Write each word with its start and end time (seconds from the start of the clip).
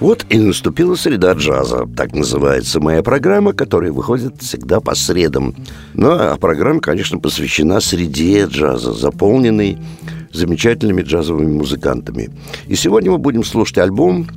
Вот 0.00 0.24
и 0.28 0.38
наступила 0.38 0.94
среда 0.94 1.32
джаза. 1.32 1.88
Так 1.96 2.14
называется 2.14 2.80
моя 2.80 3.02
программа, 3.02 3.52
которая 3.52 3.90
выходит 3.90 4.40
всегда 4.40 4.80
по 4.80 4.94
средам. 4.94 5.54
Ну, 5.94 6.10
а 6.10 6.36
программа, 6.36 6.80
конечно, 6.80 7.18
посвящена 7.18 7.80
среде 7.80 8.44
джаза, 8.44 8.92
заполненной 8.92 9.78
замечательными 10.32 11.02
джазовыми 11.02 11.52
музыкантами. 11.52 12.30
И 12.68 12.76
сегодня 12.76 13.10
мы 13.10 13.18
будем 13.18 13.42
слушать 13.42 13.78
альбом 13.78 14.28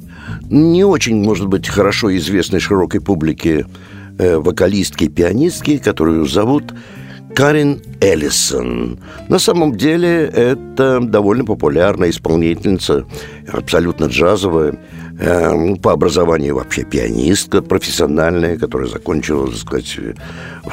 не 0.49 0.83
очень, 0.83 1.21
может 1.23 1.47
быть, 1.47 1.67
хорошо 1.67 2.15
известной 2.17 2.59
широкой 2.59 3.01
публике 3.01 3.65
э, 4.17 4.37
вокалистки 4.37 5.05
и 5.05 5.09
пианистки, 5.09 5.77
которую 5.77 6.25
зовут 6.25 6.73
Карин 7.35 7.81
Эллисон. 8.01 8.99
На 9.29 9.39
самом 9.39 9.77
деле 9.77 10.25
это 10.25 10.99
довольно 11.01 11.45
популярная 11.45 12.09
исполнительница, 12.09 13.05
абсолютно 13.51 14.05
джазовая, 14.05 14.79
э, 15.21 15.75
по 15.81 15.93
образованию 15.93 16.55
вообще 16.55 16.83
пианистка 16.83 17.61
профессиональная, 17.61 18.57
которая 18.57 18.89
закончила, 18.89 19.47
так 19.47 19.57
сказать, 19.57 19.97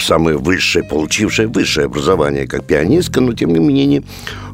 самое 0.00 0.36
высшее, 0.36 0.84
получившая 0.84 1.46
высшее 1.46 1.86
образование 1.86 2.46
как 2.46 2.64
пианистка, 2.64 3.20
но 3.20 3.32
тем 3.32 3.52
не 3.52 3.60
менее 3.60 4.02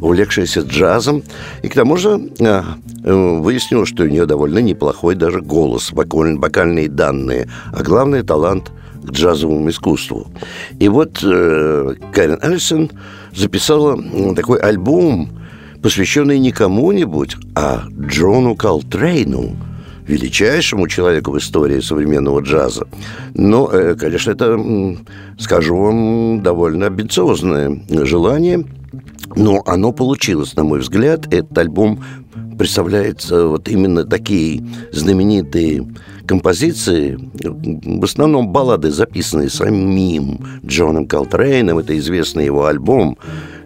увлекшаяся 0.01 0.61
джазом. 0.61 1.23
И 1.63 1.69
к 1.69 1.75
тому 1.75 1.97
же 1.97 2.21
э, 2.39 2.63
выяснилось, 3.05 3.89
что 3.89 4.03
у 4.03 4.09
нее 4.09 4.27
довольно 4.27 4.59
неплохой 4.59 5.15
даже 5.15 5.41
голос, 5.41 5.93
вокальные 5.93 6.89
данные, 6.89 7.49
а 7.73 7.83
главное 7.83 8.23
талант– 8.23 8.71
к 9.05 9.11
джазовому 9.11 9.69
искусству. 9.69 10.27
И 10.79 10.89
вот 10.89 11.21
э, 11.23 11.95
Карен 12.13 12.39
Эллисон 12.43 12.91
записала 13.35 13.99
такой 14.35 14.59
альбом, 14.59 15.29
посвященный 15.83 16.39
не 16.39 16.53
кому-нибудь, 16.53 17.37
а 17.55 17.85
Джону 17.91 18.57
Колтрейну, 18.57 19.57
величайшему 20.07 20.89
человеку 20.89 21.33
в 21.33 21.39
истории 21.39 21.81
современного 21.81 22.41
джаза. 22.41 22.87
Но, 23.35 23.71
э, 23.73 23.95
конечно, 23.95 24.31
это, 24.31 24.59
скажу 25.39 25.77
вам, 25.77 26.43
довольно 26.43 26.87
амбициозное 26.87 27.83
желание, 27.89 28.65
но 29.37 29.63
оно 29.67 29.93
получилось, 29.93 30.55
на 30.57 30.65
мой 30.65 30.81
взгляд. 30.81 31.33
Этот 31.33 31.57
альбом 31.59 32.05
представляет 32.59 33.29
вот 33.31 33.69
именно 33.69 34.05
такие 34.05 34.65
знаменитые 34.93 35.87
композиции, 36.27 37.19
в 37.43 38.05
основном 38.05 38.53
баллады, 38.53 38.91
записанные 38.91 39.51
самим 39.51 40.39
Джоном 40.65 41.07
Колтрейном, 41.07 41.79
это 41.79 41.97
известный 41.99 42.47
его 42.47 42.67
альбом 42.67 43.19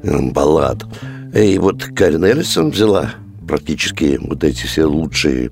э, 0.02 0.30
баллад. 0.30 0.84
И 1.34 1.58
вот 1.58 1.84
Карен 1.94 2.24
Эллисон 2.24 2.70
взяла 2.70 3.10
практически 3.48 4.18
вот 4.20 4.44
эти 4.44 4.66
все 4.66 4.84
лучшие 4.84 5.50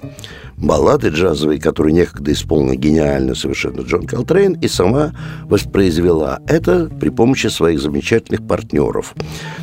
баллады 0.56 1.08
джазовые, 1.08 1.60
которые 1.60 1.92
некогда 1.92 2.32
исполнил 2.32 2.74
гениально 2.74 3.34
совершенно 3.34 3.80
Джон 3.80 4.06
Колтрейн, 4.06 4.52
и 4.54 4.68
сама 4.68 5.12
воспроизвела 5.44 6.40
это 6.46 6.88
при 7.00 7.10
помощи 7.10 7.48
своих 7.48 7.80
замечательных 7.80 8.46
партнеров. 8.46 9.14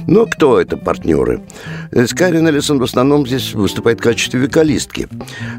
Но 0.07 0.25
кто 0.25 0.59
это 0.59 0.77
партнеры? 0.77 1.41
Скайрин 2.07 2.47
Эллисон 2.47 2.79
в 2.79 2.83
основном 2.83 3.25
здесь 3.25 3.53
выступает 3.53 3.99
в 3.99 4.03
качестве 4.03 4.41
вокалистки. 4.41 5.07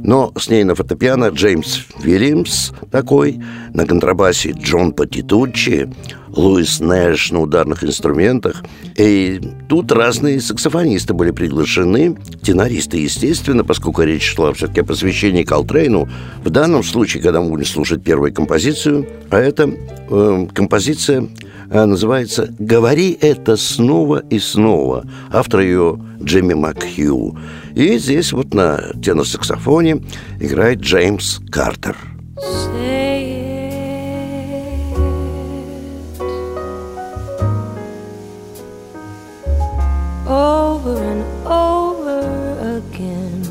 Но 0.02 0.32
с 0.36 0.48
ней 0.48 0.64
на 0.64 0.74
фортепиано 0.74 1.28
Джеймс 1.28 1.86
Вильямс 2.02 2.72
такой, 2.90 3.40
на 3.72 3.86
контрабасе 3.86 4.52
Джон 4.52 4.92
Патитуччи, 4.92 5.90
Луис 6.36 6.80
Нэш 6.80 7.30
на 7.30 7.40
ударных 7.40 7.84
инструментах. 7.84 8.64
И 8.96 9.40
тут 9.68 9.92
разные 9.92 10.40
саксофонисты 10.40 11.14
были 11.14 11.30
приглашены, 11.30 12.16
тенористы, 12.42 12.98
естественно, 12.98 13.64
поскольку 13.64 14.02
речь 14.02 14.34
шла 14.34 14.52
все-таки 14.52 14.80
о 14.80 14.84
посвящении 14.84 15.44
Колтрейну. 15.44 16.08
В 16.42 16.50
данном 16.50 16.82
случае, 16.82 17.22
когда 17.22 17.40
мы 17.40 17.50
будем 17.50 17.64
слушать 17.64 18.02
первую 18.02 18.32
композицию, 18.32 19.06
а 19.30 19.38
это 19.38 19.70
э, 20.10 20.46
композиция 20.52 21.28
называется 21.70 22.54
«Говори 22.58 23.16
это 23.20 23.56
снова 23.56 24.22
и 24.30 24.38
снова». 24.38 25.04
Автор 25.32 25.60
ее 25.60 25.98
Джимми 26.22 26.54
Макхью. 26.54 27.38
И 27.74 27.98
здесь 27.98 28.32
вот 28.32 28.54
на 28.54 28.92
тенор-саксофоне 29.02 30.02
играет 30.40 30.80
Джеймс 30.80 31.40
Картер. 31.50 31.96
Say 32.36 33.53
over 40.26 40.96
and 41.02 41.22
over 41.46 42.78
again. 42.78 43.42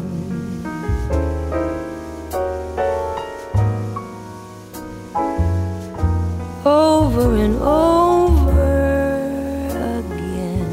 Over 6.66 7.36
and 7.36 7.56
over 7.62 8.78
again. 10.00 10.70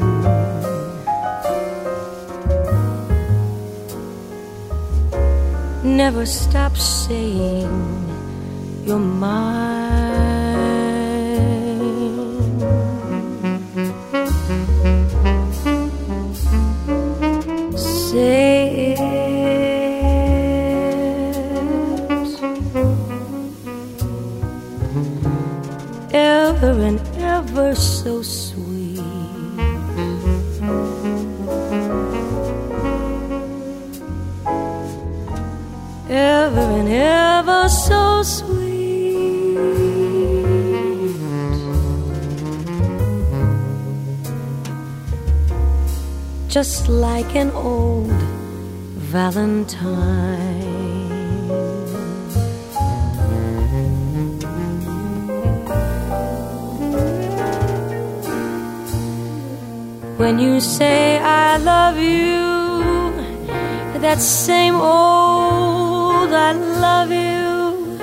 Never 5.83 6.25
stop 6.25 6.75
saying 6.77 7.69
you're 8.85 8.97
mine. 8.97 9.80
Just 46.71 46.87
like 46.87 47.35
an 47.35 47.51
old 47.51 48.21
Valentine. 49.11 49.89
When 60.15 60.39
you 60.39 60.61
say 60.61 61.19
I 61.19 61.57
love 61.57 61.97
you, 61.97 63.11
that 63.99 64.21
same 64.21 64.75
old 64.75 66.31
I 66.31 66.53
love 66.53 67.11
you 67.11 67.97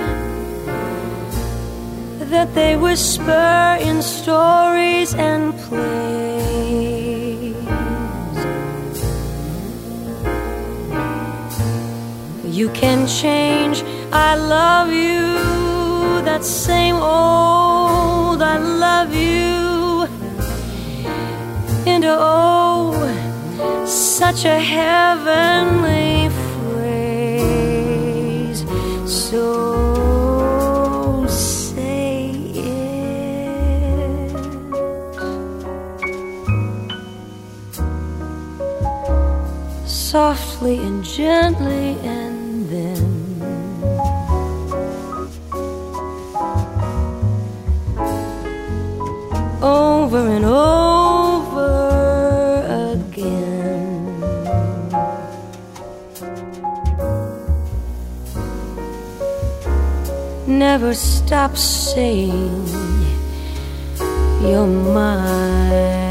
that 2.29 2.53
they 2.53 2.75
whisper 2.75 3.77
in 3.81 4.03
stories 4.03 5.15
and 5.15 5.57
plays. 5.57 6.08
You 12.59 12.67
can 12.71 13.07
change, 13.07 13.83
I 14.11 14.35
love 14.35 14.91
you, 14.91 16.21
that 16.25 16.43
same 16.43 16.95
old 16.95 18.41
I 18.41 18.57
love 18.57 19.13
you. 19.13 20.05
And 21.87 22.03
oh, 22.05 22.91
such 23.85 24.43
a 24.43 24.59
heavenly 24.59 26.27
phrase. 26.73 27.85
So 29.07 29.45
say 31.29 32.31
it. 32.55 34.35
Softly 39.87 40.77
and 40.79 41.05
gently, 41.05 41.97
and 42.03 42.48
then. 42.69 43.41
Over 49.61 50.27
and 50.35 50.45
over 50.45 51.65
again. 52.93 54.05
Never 60.47 60.93
stop 60.93 61.57
saying 61.57 62.67
you're 64.41 64.67
mine. 64.67 66.08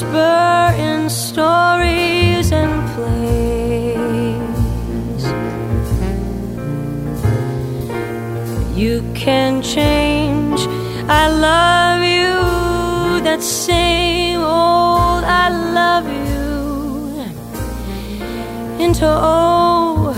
Whisper 0.00 0.74
in 0.78 1.10
stories 1.10 2.52
and 2.52 2.88
plays. 2.94 3.24
You 8.76 9.02
can 9.14 9.62
change. 9.62 10.60
I 11.08 11.28
love 11.28 12.02
you, 12.02 13.20
that 13.24 13.42
same 13.42 14.40
old 14.40 15.24
I 15.24 15.48
love 15.74 16.06
you 16.08 17.24
into 18.84 19.06
oh 19.06 20.14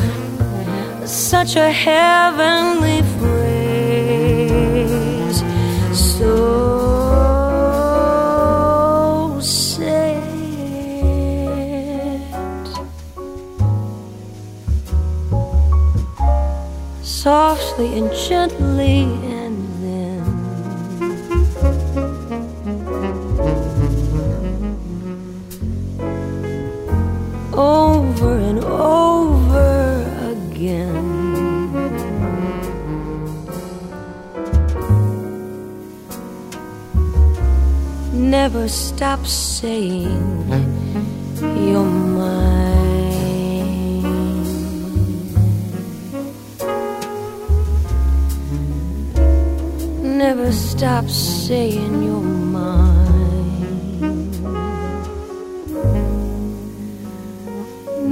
such 1.04 1.56
a 1.56 1.72
heavenly 1.72 3.02
softly 17.82 17.98
and 17.98 18.12
gently 18.14 19.02
and 19.38 19.56
then 19.82 20.22
over 27.54 28.38
and 28.38 28.64
over 28.64 30.04
again. 30.32 31.02
Never 38.30 38.68
stop 38.68 39.26
saying 39.26 40.21
Never 50.52 50.60
stop 50.68 51.08
saying 51.08 52.02
you're 52.02 52.20
mine. 52.20 52.92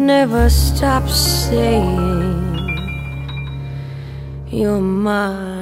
never 0.07 0.49
stop 0.49 1.07
saying 1.07 2.57
you're 4.49 4.81
mine. 4.81 5.60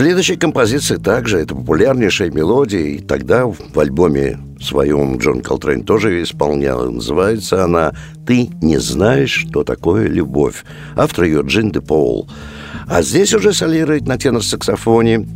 Следующая 0.00 0.38
композиция 0.38 0.96
также 0.96 1.40
это 1.40 1.54
популярнейшая 1.54 2.30
мелодия, 2.30 2.80
и 2.80 3.00
тогда 3.00 3.44
в 3.44 3.78
альбоме 3.78 4.38
своем 4.58 5.18
Джон 5.18 5.42
Колтрейн 5.42 5.84
тоже 5.84 6.22
исполнял. 6.22 6.90
Называется 6.90 7.64
она 7.64 7.92
«Ты 8.26 8.48
не 8.62 8.78
знаешь, 8.78 9.44
что 9.46 9.62
такое 9.62 10.06
любовь». 10.08 10.64
Автор 10.96 11.24
ее 11.24 11.42
Джин 11.42 11.70
де 11.70 11.82
Пол. 11.82 12.26
А 12.88 13.02
здесь 13.02 13.34
уже 13.34 13.52
солирует 13.52 14.08
на 14.08 14.16
тенор-саксофоне 14.16 15.28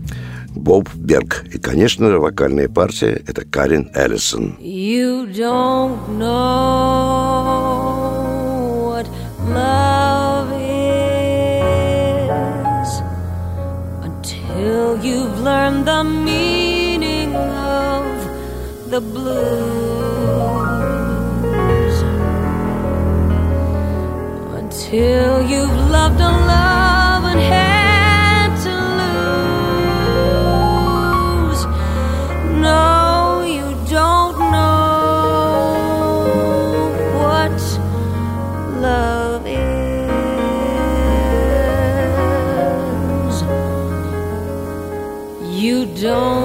Боб 0.56 0.88
Берг. 0.94 1.44
И, 1.52 1.58
конечно, 1.58 2.18
вокальная 2.18 2.70
партия– 2.70 3.22
это 3.26 3.44
Карин 3.44 3.90
Эллисон. 3.94 4.56
You 4.62 5.30
don't 5.30 5.98
know 6.18 7.73
you've 15.64 15.84
the 15.86 16.04
meaning 16.04 17.34
of 17.34 18.04
the 18.90 19.00
blues. 19.00 19.54
Until 24.60 25.30
you've 25.50 25.78
loved 25.96 26.20
a 26.20 26.32
love 26.54 27.24
and 27.32 27.40
had 27.54 28.50
to 28.66 28.74
lose. 30.20 31.60
No, 32.66 33.03
don't 46.14 46.43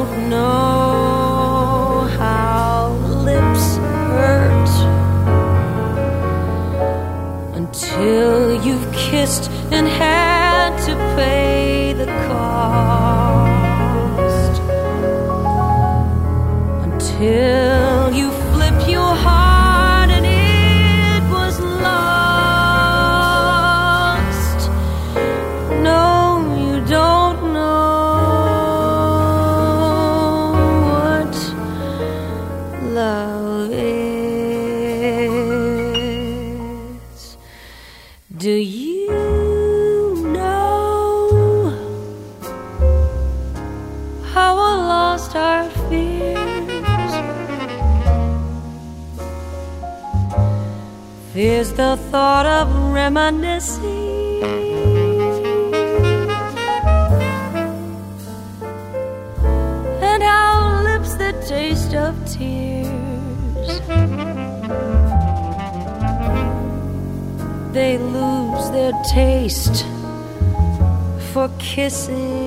for 71.87 72.38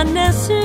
reminiscing 0.00 0.56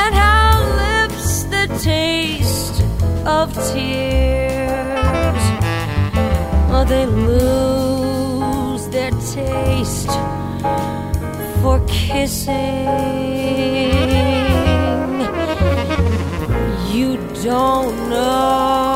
and 0.00 0.14
how 0.14 0.60
lips 0.76 1.44
that 1.44 1.70
taste 1.80 2.82
of 3.26 3.52
tears, 3.72 5.44
oh, 6.70 6.84
they 6.86 7.06
lose 7.06 8.86
their 8.88 9.12
taste 9.32 10.12
for 11.62 11.80
kissing. 11.86 12.86
You 16.92 17.16
don't 17.42 18.10
know 18.10 18.87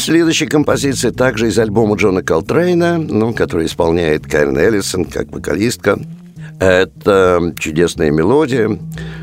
следующая 0.00 0.46
композиция 0.46 1.12
также 1.12 1.48
из 1.48 1.58
альбома 1.58 1.96
Джона 1.96 2.22
Колтрейна, 2.22 2.98
ну, 2.98 3.32
который 3.32 3.66
исполняет 3.66 4.26
Карен 4.26 4.56
Эллисон 4.56 5.04
как 5.04 5.30
вокалистка. 5.30 5.98
Это 6.58 7.54
чудесная 7.58 8.10
мелодия, 8.10 8.78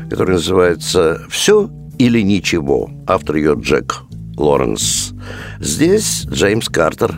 которая 0.08 0.36
называется 0.36 1.22
«Все 1.28 1.70
или 1.98 2.20
ничего». 2.20 2.90
Автор 3.06 3.36
ее 3.36 3.56
Джек 3.58 4.02
Лоренс. 4.36 5.12
Здесь 5.60 6.26
Джеймс 6.26 6.68
Картер 6.68 7.14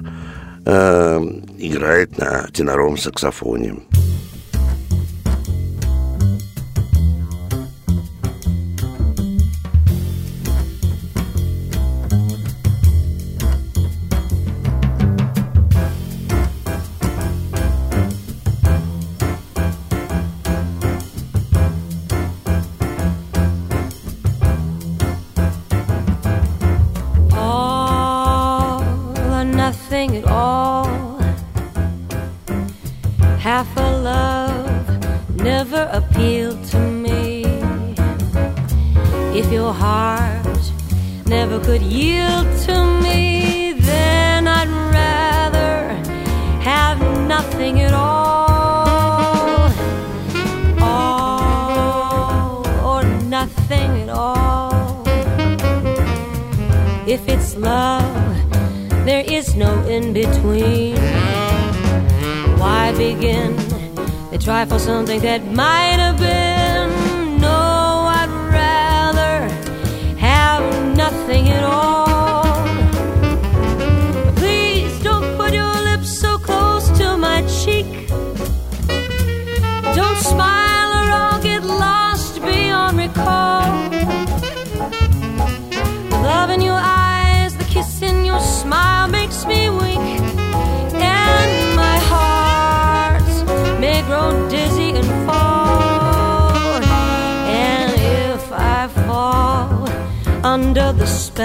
э, 0.64 1.20
играет 1.58 2.18
на 2.18 2.48
теноровом 2.52 2.96
саксофоне. 2.96 3.76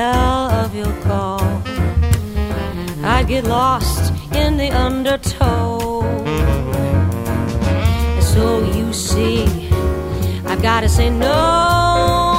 bell 0.05 0.51
of 0.63 0.75
your 0.75 0.93
call. 1.07 1.41
I'd 3.13 3.25
get 3.27 3.43
lost 3.45 4.03
in 4.41 4.51
the 4.57 4.69
undertow. 4.87 6.01
So 8.33 8.43
you 8.75 8.93
see, 8.93 9.45
I've 10.49 10.61
got 10.61 10.81
to 10.81 10.89
say 10.89 11.09
no. 11.09 12.34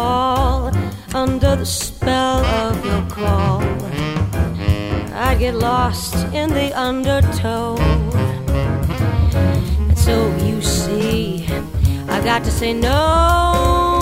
fall 0.00 0.72
under 1.14 1.56
the 1.56 1.66
spell 1.66 2.40
of 2.62 2.74
your 2.88 3.04
call. 3.16 3.60
I 5.28 5.30
get 5.38 5.54
lost 5.54 6.14
in 6.40 6.48
the 6.58 6.68
undertow. 6.88 7.76
And 9.88 9.98
so 10.06 10.14
you 10.46 10.62
see, 10.62 11.46
I've 12.08 12.24
got 12.24 12.44
to 12.44 12.50
say 12.50 12.72
no. 12.72 13.99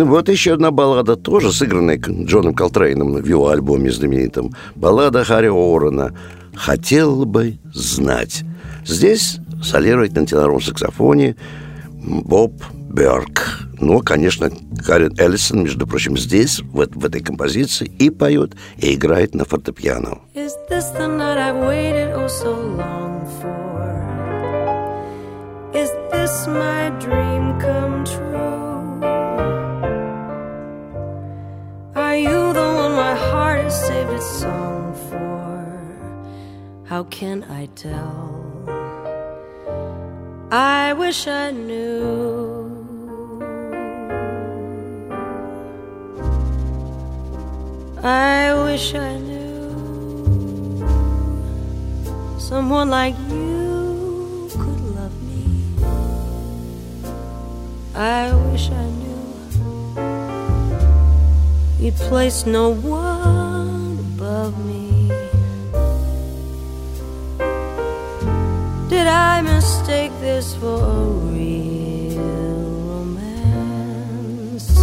Ну 0.00 0.06
вот 0.06 0.30
еще 0.30 0.54
одна 0.54 0.70
баллада, 0.70 1.14
тоже 1.14 1.52
сыгранная 1.52 1.98
Джоном 1.98 2.54
Колтрейном 2.54 3.12
в 3.12 3.26
его 3.26 3.50
альбоме 3.50 3.90
знаменитом. 3.90 4.50
Баллада 4.74 5.24
Харри 5.24 5.48
Орена 5.48 6.16
«Хотел 6.54 7.26
бы 7.26 7.58
знать». 7.74 8.42
Здесь 8.86 9.36
солирует 9.62 10.14
на 10.14 10.24
теноровом 10.24 10.62
саксофоне 10.62 11.36
Боб 11.92 12.54
Берг. 12.72 13.68
Ну, 13.78 14.00
конечно, 14.00 14.50
Карен 14.86 15.14
Эллисон, 15.18 15.64
между 15.64 15.86
прочим, 15.86 16.16
здесь, 16.16 16.60
в, 16.60 16.76
в 16.76 17.04
этой 17.04 17.20
композиции, 17.20 17.84
и 17.98 18.08
поет, 18.08 18.54
и 18.78 18.94
играет 18.94 19.34
на 19.34 19.44
фортепиано. 19.44 20.20
Is 20.34 20.52
this 20.70 20.90
the 20.96 21.08
night 21.08 21.36
I've 21.36 21.62
waited 21.68 22.14
oh 22.14 22.26
so 22.26 22.54
long 22.54 23.26
for? 23.42 23.50
Is 25.74 25.90
this 26.10 26.46
my 26.46 26.88
dream 27.00 27.60
come 27.60 28.06
true? 28.06 28.29
You 32.22 32.52
the 32.52 32.68
one 32.82 32.92
my 32.92 33.14
heart 33.14 33.60
has 33.64 33.86
saved 33.86 34.10
its 34.10 34.26
song 34.26 34.94
for? 35.08 36.84
How 36.84 37.04
can 37.04 37.44
I 37.44 37.66
tell? 37.74 38.40
I 40.52 40.92
wish 40.94 41.26
I 41.26 41.50
knew. 41.50 42.80
I 48.02 48.54
wish 48.64 48.94
I 48.94 49.18
knew 49.18 49.70
someone 52.38 52.88
like 52.88 53.14
you 53.28 54.48
could 54.52 54.80
love 54.96 55.16
me. 55.22 55.44
I 57.94 58.32
wish 58.50 58.70
I 58.70 58.86
knew 58.98 59.09
you'd 61.80 61.94
place 61.94 62.44
no 62.44 62.68
one 62.68 63.98
above 63.98 64.52
me. 64.66 65.08
Did 68.90 69.06
I 69.06 69.40
mistake 69.40 70.12
this 70.20 70.54
for 70.56 70.76
a 70.76 71.04
real 71.32 72.20
romance? 72.90 74.76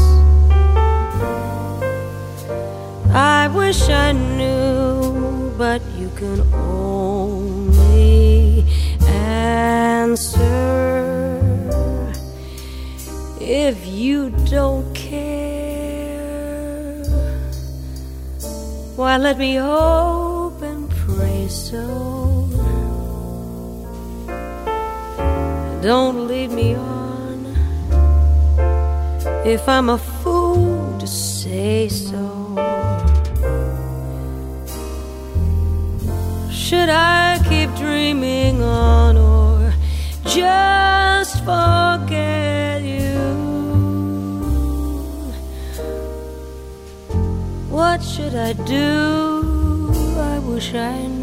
I 3.13 3.47
wish 3.53 3.89
I 3.89 4.13
knew, 4.13 5.53
but 5.55 5.83
you 5.99 6.09
can 6.15 6.41
only 6.53 8.65
answer 9.05 10.47
if 13.39 13.85
you 13.85 14.31
don't 14.49 14.91
care. 14.95 15.56
Why, 18.97 19.17
let 19.17 19.37
me 19.37 19.57
hope 19.57 20.59
and 20.63 20.89
pray 20.89 21.47
so. 21.49 22.49
Don't 25.83 26.27
lead 26.27 26.49
me 26.49 26.73
on 26.73 27.45
if 29.45 29.69
I'm 29.69 29.89
a 29.91 29.99
fool 29.99 30.97
to 30.97 31.05
say 31.05 31.89
so. 31.89 32.55
Should 36.49 36.89
I 36.89 37.39
keep 37.47 37.69
dreaming 37.75 38.63
on 38.63 39.15
or 39.15 39.73
just 40.23 40.76
should 48.17 48.33
I 48.33 48.53
do? 48.53 49.91
I 50.17 50.39
wish 50.39 50.73
I 50.73 51.05
knew. 51.05 51.16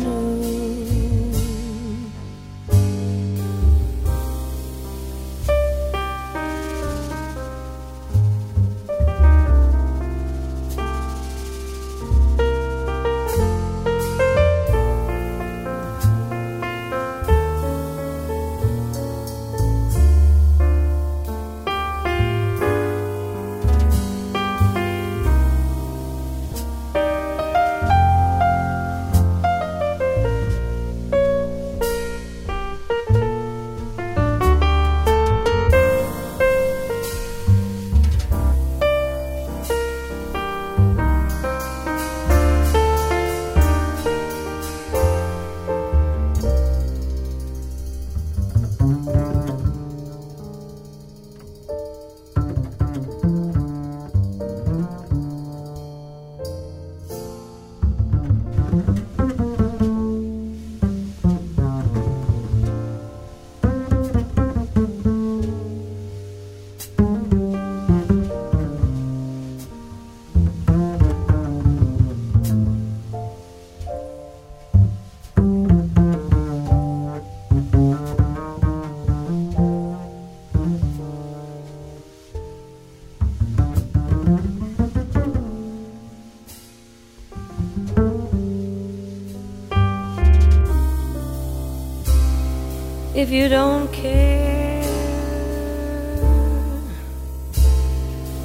If 93.25 93.31
you 93.31 93.49
don't 93.49 93.91
care? 93.91 94.85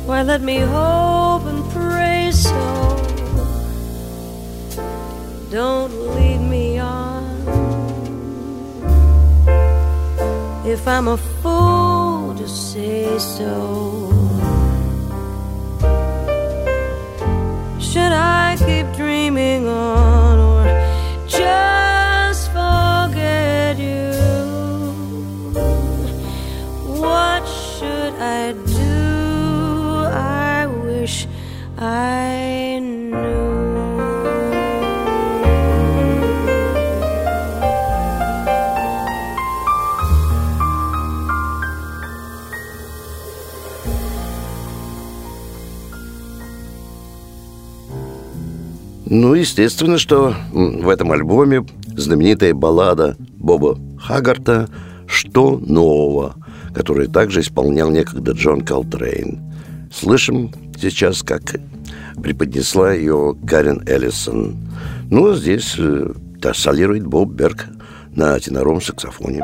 Why 0.08 0.24
let 0.24 0.42
me 0.42 0.60
hope 0.60 1.44
and 1.52 1.62
pray 1.72 2.32
so? 2.32 2.62
Don't 5.52 5.94
lead 6.16 6.42
me 6.56 6.80
on. 6.80 7.26
If 10.66 10.88
I'm 10.88 11.08
a 11.10 11.18
fool 11.42 12.34
to 12.42 12.48
say 12.48 13.20
so. 13.20 13.52
Should 17.88 18.14
I 18.14 18.56
keep 18.66 18.86
dreaming 18.96 19.68
on 19.68 20.19
Ну, 49.12 49.34
естественно, 49.34 49.98
что 49.98 50.36
в 50.52 50.88
этом 50.88 51.12
альбоме 51.12 51.66
знаменитая 51.98 52.54
баллада 52.54 53.18
Боба 53.38 53.80
Хагарта 54.00 54.70
«Что 55.08 55.58
нового?», 55.58 56.36
которое 56.76 57.08
также 57.08 57.42
исполнял 57.42 57.90
некогда 57.90 58.34
Джон 58.34 58.62
Колтрейн. 58.62 59.40
Слышим 59.92 60.54
сейчас, 60.80 61.24
как 61.24 61.42
преподнесла 62.22 62.94
ее 62.94 63.36
Карен 63.48 63.82
Эллисон. 63.88 64.58
Ну, 65.10 65.32
а 65.32 65.36
здесь 65.36 65.74
э, 65.80 66.14
солирует 66.54 67.08
Боб 67.08 67.32
Берг 67.32 67.66
на 68.16 68.40
теноровом 68.40 68.80
саксофоне. 68.80 69.44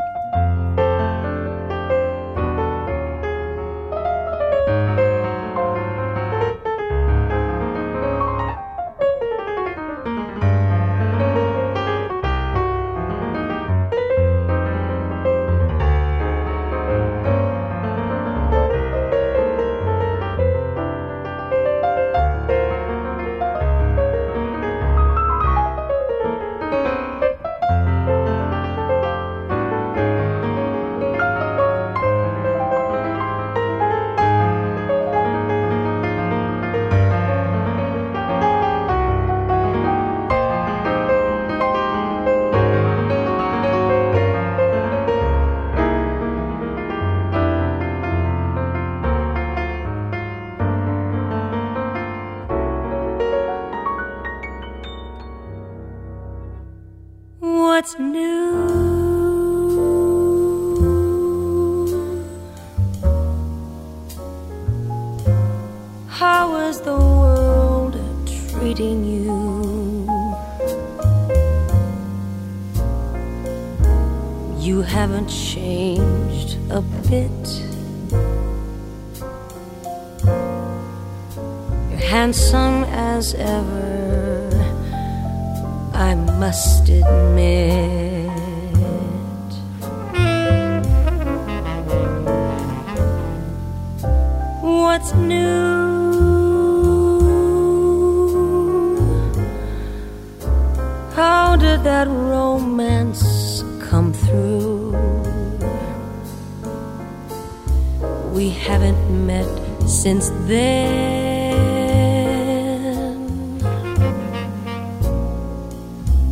We 108.45 108.51
haven't 108.51 109.25
met 109.25 109.49
since 109.89 110.29
then. 110.45 110.77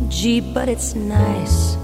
Gee, 0.08 0.40
but 0.40 0.68
it's 0.68 0.94
nice 0.94 1.74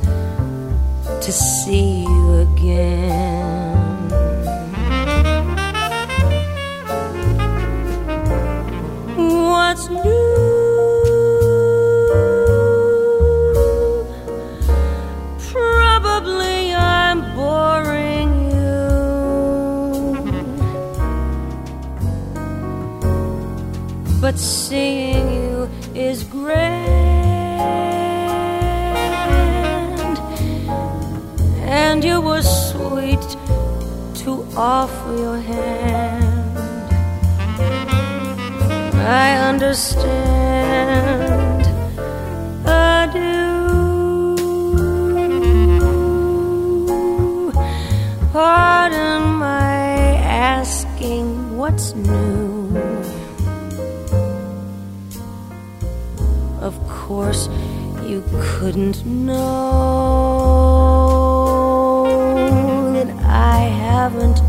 to 1.25 1.33
see 1.33 2.03
you 2.03 2.47
again. 2.47 4.09
What's 9.17 9.89
new? 9.89 10.30
But 24.31 24.39
seeing 24.39 25.27
you 25.43 25.69
is 25.93 26.23
grand. 26.23 26.61
And 31.67 32.05
you 32.05 32.21
were 32.21 32.43
sweet 32.43 33.27
to 34.23 34.47
offer 34.57 35.17
your 35.17 35.41
hand. 35.41 36.59
I 38.95 39.37
understand. 39.51 40.31
Do. 43.13 43.51
Pardon 48.33 49.23
my 49.41 50.15
asking 50.23 51.57
what's 51.57 51.95
new. 51.97 52.40
Course, 57.11 57.49
you 58.05 58.23
couldn't 58.39 59.05
know 59.05 59.35
that 62.95 63.11
I 63.25 63.59
haven't 63.59 64.40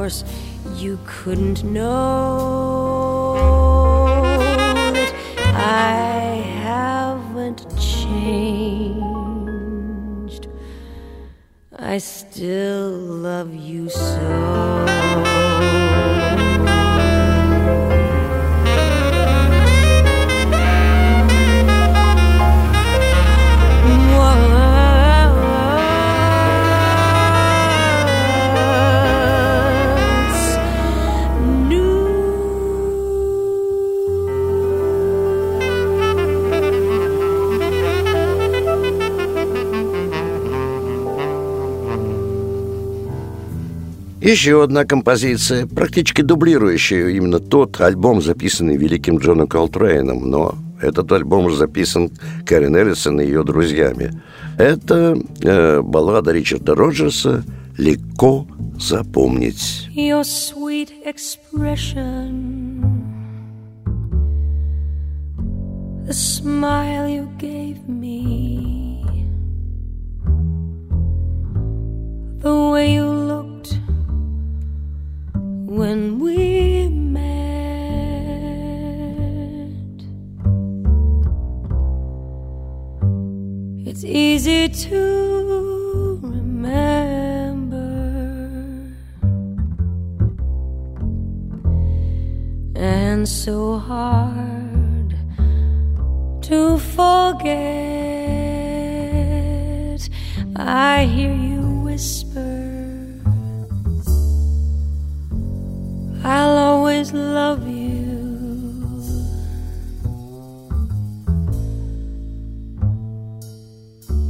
course, 0.00 0.24
you 0.76 0.98
couldn't 1.04 1.62
know 1.62 2.79
Еще 44.30 44.62
одна 44.62 44.84
композиция, 44.84 45.66
практически 45.66 46.22
дублирующая 46.22 47.08
именно 47.08 47.40
тот 47.40 47.80
альбом, 47.80 48.22
записанный 48.22 48.76
великим 48.76 49.18
Джоном 49.18 49.48
Колтрейном, 49.48 50.30
но 50.30 50.54
этот 50.80 51.10
альбом 51.10 51.50
записан 51.52 52.12
Кэрин 52.46 52.76
Эллисон 52.76 53.20
и 53.20 53.24
ее 53.24 53.42
друзьями. 53.42 54.12
Это 54.56 55.18
э, 55.42 55.80
баллада 55.82 56.30
Ричарда 56.30 56.76
Роджерса 56.76 57.42
«Легко 57.76 58.46
запомнить». 58.78 59.88
your 59.96 60.22
sweet 60.22 60.92
expression, 61.04 62.52
the 66.06 66.12
smile 66.12 67.08
you 67.08 67.28
gave 67.36 67.88
me, 67.88 69.02
the 72.38 72.70
way 72.70 72.94
you 72.94 73.29
when 75.70 76.18
we 76.18 76.88
met. 76.88 77.30
It's 83.86 84.02
easy 84.02 84.68
to 84.68 86.18
remember. 86.22 86.50
and 92.74 93.28
so 93.28 93.76
hard 93.76 95.14
to 96.40 96.78
forget. 96.78 97.50
I 100.56 101.04
hear 101.04 101.34
you 101.34 101.60
whisper, 101.84 102.39
I'll 106.22 106.58
always 106.58 107.12
love 107.12 107.66
you. 107.66 107.90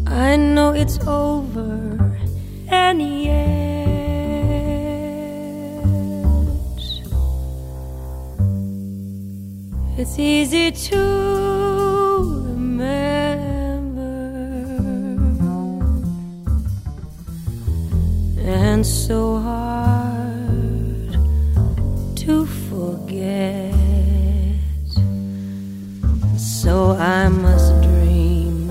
I 0.07 0.37
know 0.37 0.73
it's 0.73 0.99
over 1.07 1.99
and 2.69 3.03
yet 3.03 3.41
it's 9.99 10.19
easy 10.19 10.71
to 10.71 10.97
remember 12.47 13.01
and 18.39 18.87
so 18.87 19.39
hard 19.39 19.60
I 27.01 27.31
must 27.31 27.73
dream 27.81 28.71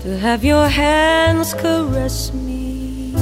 to 0.00 0.18
have 0.18 0.42
your 0.42 0.66
hands 0.66 1.52
caress 1.52 2.32
me. 2.32 3.12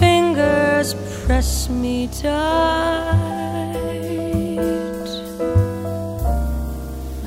fingers 0.00 0.96
press 1.24 1.68
me 1.68 2.08
tight. 2.08 2.30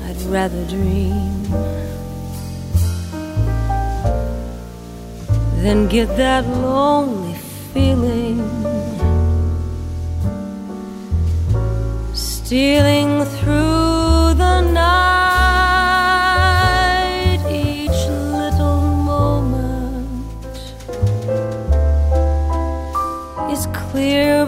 I'd 0.04 0.20
rather 0.28 0.64
dream 0.66 1.42
than 5.62 5.88
get 5.88 6.08
that 6.18 6.46
lonely 6.46 7.33
feeling 7.74 8.38
stealing 12.14 13.24
through 13.36 14.34
the 14.34 14.60
night. 14.60 15.00
Each 17.50 18.06
little 18.40 18.80
moment 19.12 20.56
is 23.50 23.66
clear 23.72 24.43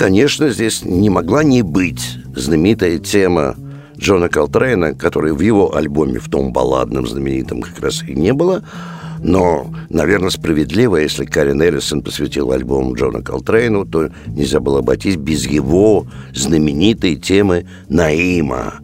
конечно, 0.00 0.48
здесь 0.48 0.82
не 0.82 1.10
могла 1.10 1.44
не 1.44 1.60
быть 1.60 2.16
знаменитая 2.34 2.96
тема 2.96 3.54
Джона 3.98 4.30
Колтрейна, 4.30 4.94
которой 4.94 5.34
в 5.34 5.40
его 5.40 5.76
альбоме, 5.76 6.18
в 6.18 6.30
том 6.30 6.54
балладном 6.54 7.06
знаменитом, 7.06 7.60
как 7.60 7.78
раз 7.80 8.02
и 8.04 8.14
не 8.14 8.32
было. 8.32 8.64
Но, 9.22 9.70
наверное, 9.90 10.30
справедливо, 10.30 10.96
если 10.96 11.26
Карен 11.26 11.60
Эллисон 11.60 12.00
посвятил 12.00 12.50
альбом 12.50 12.94
Джона 12.94 13.20
Колтрейну, 13.20 13.84
то 13.84 14.08
нельзя 14.26 14.58
было 14.58 14.78
обойтись 14.78 15.16
без 15.16 15.46
его 15.46 16.06
знаменитой 16.32 17.16
темы 17.16 17.66
«Наима». 17.90 18.76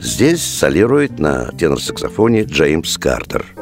Здесь 0.00 0.42
солирует 0.42 1.20
на 1.20 1.52
тенор-саксофоне 1.56 2.42
Джеймс 2.42 2.98
Картер– 2.98 3.46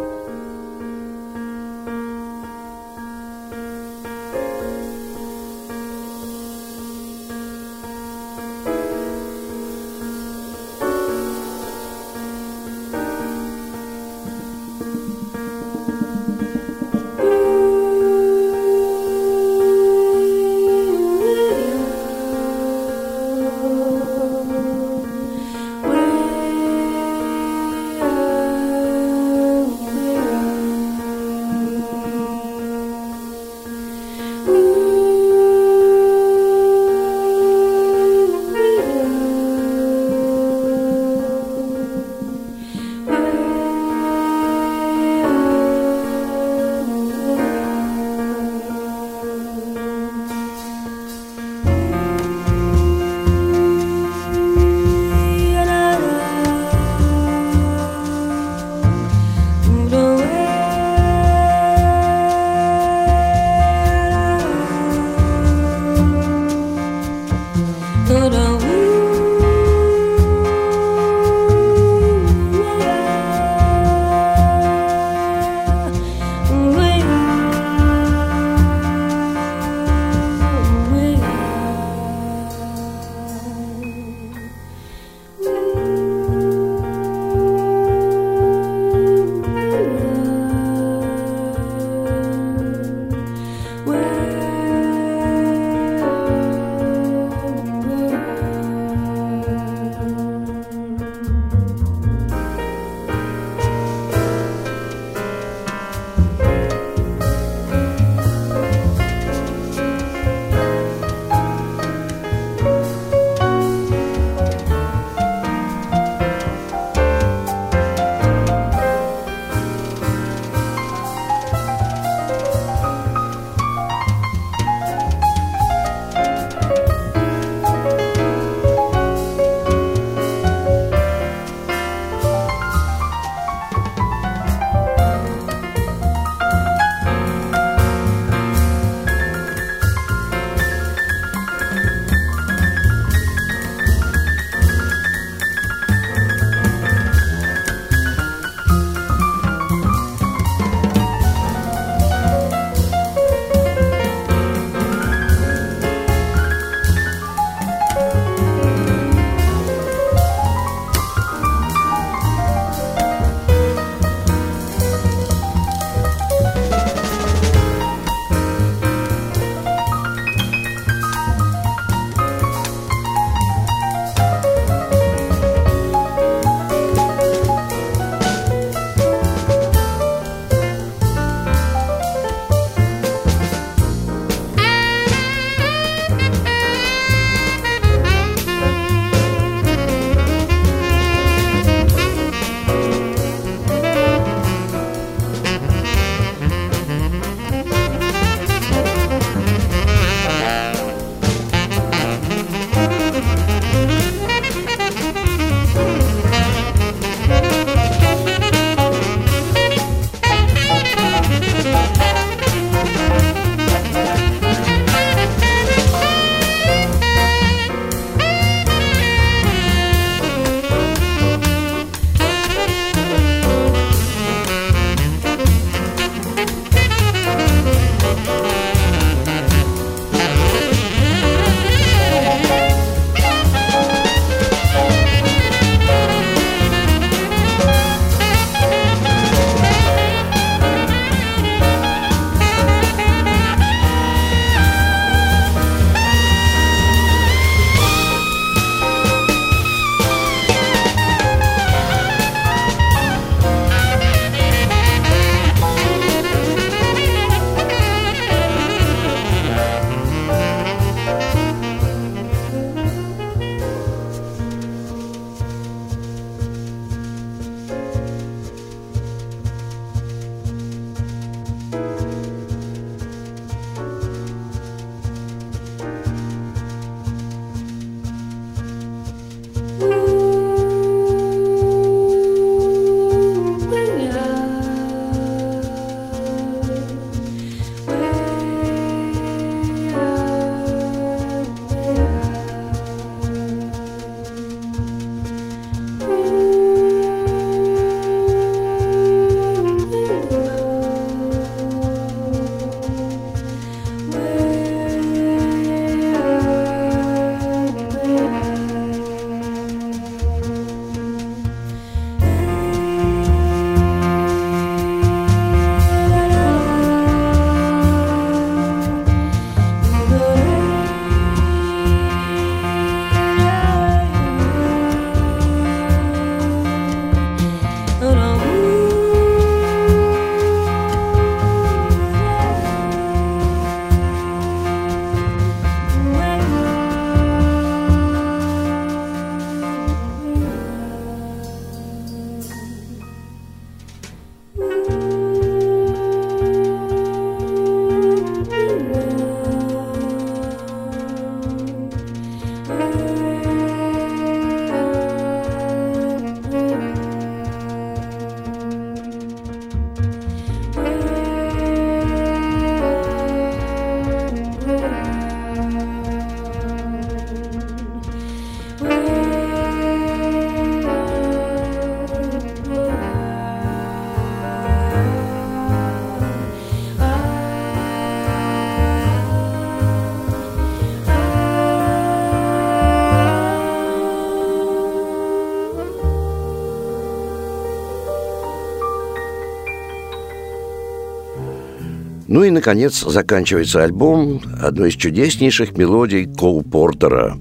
Ну 392.36 392.44
и, 392.44 392.50
наконец, 392.50 393.00
заканчивается 393.00 393.82
альбом 393.82 394.42
одной 394.60 394.90
из 394.90 394.94
чудеснейших 394.96 395.74
мелодий 395.78 396.26
Коу 396.26 396.60
Портера. 396.60 397.38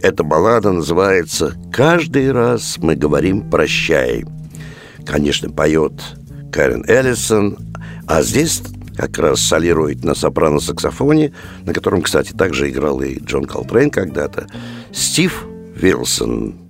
Эта 0.00 0.24
баллада 0.24 0.72
называется 0.72 1.54
«Каждый 1.70 2.32
раз 2.32 2.78
мы 2.78 2.96
говорим 2.96 3.50
прощай». 3.50 4.24
Конечно, 5.04 5.50
поет 5.50 5.92
Кэрен 6.50 6.86
Эллисон, 6.88 7.58
а 8.06 8.22
здесь 8.22 8.62
как 8.96 9.18
раз 9.18 9.42
солирует 9.42 10.04
на 10.04 10.14
сопрано-саксофоне, 10.14 11.34
на 11.66 11.74
котором, 11.74 12.00
кстати, 12.00 12.32
также 12.32 12.70
играл 12.70 13.02
и 13.02 13.18
Джон 13.18 13.44
Колтрейн 13.44 13.90
когда-то, 13.90 14.46
Стив 14.90 15.44
Вилсон. 15.74 16.65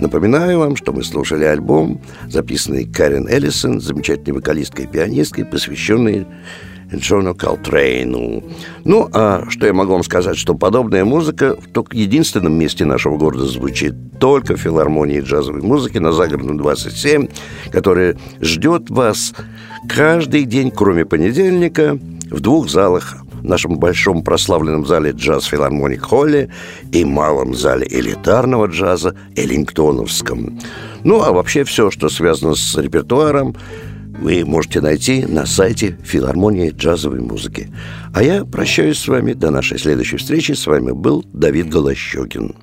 Напоминаю 0.00 0.58
вам, 0.58 0.76
что 0.76 0.92
мы 0.92 1.04
слушали 1.04 1.44
альбом, 1.44 2.00
записанный 2.26 2.86
Карен 2.86 3.28
Эллисон, 3.28 3.80
замечательной 3.80 4.38
вокалисткой 4.38 4.86
и 4.86 4.88
пианисткой, 4.88 5.44
посвященный 5.44 6.26
Джону 6.94 7.34
Колтрейну. 7.34 8.42
Ну, 8.84 9.08
а 9.12 9.44
что 9.48 9.66
я 9.66 9.72
могу 9.72 9.92
вам 9.92 10.02
сказать, 10.02 10.36
что 10.36 10.54
подобная 10.54 11.04
музыка 11.04 11.54
в 11.54 11.68
только 11.68 11.96
единственном 11.96 12.54
месте 12.54 12.84
нашего 12.84 13.18
города 13.18 13.44
звучит 13.44 13.94
только 14.18 14.56
в 14.56 14.60
филармонии 14.60 15.20
джазовой 15.20 15.62
музыки 15.62 15.98
на 15.98 16.12
Загородном 16.12 16.56
27, 16.56 17.28
которая 17.70 18.16
ждет 18.40 18.90
вас 18.90 19.34
каждый 19.88 20.44
день, 20.44 20.70
кроме 20.70 21.04
понедельника, 21.04 21.98
в 22.30 22.40
двух 22.40 22.70
залах 22.70 23.18
в 23.40 23.44
нашем 23.44 23.78
большом 23.78 24.22
прославленном 24.22 24.86
зале 24.86 25.12
джаз 25.12 25.44
филармоник 25.44 26.02
Холле 26.02 26.52
и 26.92 27.04
малом 27.04 27.54
зале 27.54 27.86
элитарного 27.90 28.66
джаза 28.66 29.14
Эллингтоновском. 29.36 30.58
Ну, 31.04 31.22
а 31.22 31.32
вообще 31.32 31.64
все, 31.64 31.90
что 31.90 32.08
связано 32.08 32.54
с 32.54 32.76
репертуаром, 32.76 33.54
вы 34.20 34.44
можете 34.44 34.80
найти 34.80 35.24
на 35.24 35.46
сайте 35.46 35.96
филармонии 36.04 36.70
джазовой 36.70 37.20
музыки. 37.20 37.72
А 38.14 38.22
я 38.22 38.44
прощаюсь 38.44 38.98
с 38.98 39.08
вами 39.08 39.32
до 39.32 39.50
нашей 39.50 39.78
следующей 39.78 40.18
встречи. 40.18 40.52
С 40.52 40.66
вами 40.66 40.92
был 40.92 41.24
Давид 41.32 41.70
Голощекин. 41.70 42.54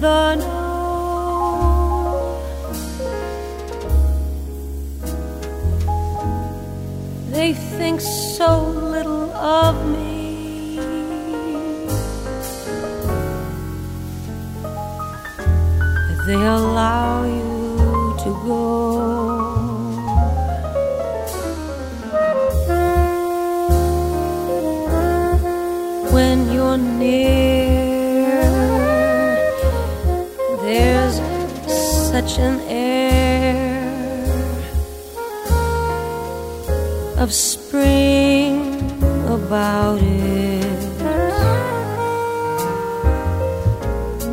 The 0.00 0.34
know 0.36 0.66
they 7.30 7.52
think 7.54 8.00
so 8.00 8.62
little 8.62 9.30
of 9.32 9.74
me. 9.86 10.78
They 16.26 16.34
allow 16.34 17.24
such 32.36 32.44
an 32.44 32.60
air 32.68 34.26
of 37.18 37.32
spring 37.32 38.76
about 39.28 39.98
it. 40.02 40.82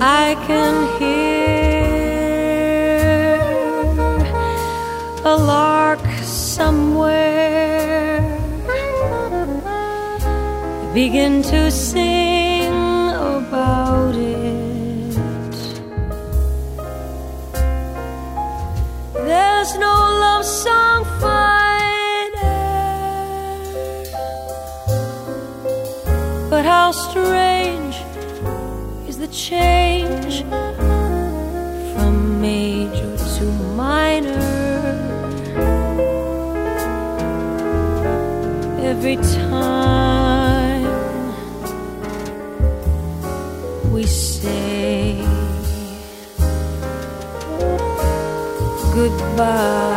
I 0.01 0.36
can 0.47 0.74
hear 0.99 1.80
a 5.24 5.36
lark 5.38 6.06
somewhere 6.24 6.99
begin 10.93 11.41
to 11.43 11.72
sing 11.72 12.03
change 29.50 30.36
from 31.94 32.39
major 32.39 33.18
to 33.36 33.46
minor. 33.76 34.39
Every 38.91 39.18
time 39.18 40.86
we 43.91 44.04
say 44.06 45.18
goodbye. 48.96 49.93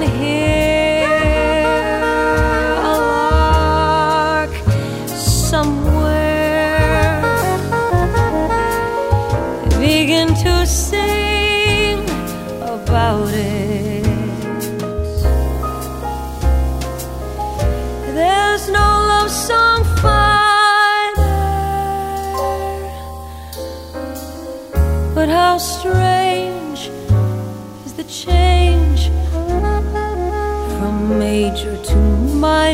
Can 0.00 0.16
hear 0.18 0.49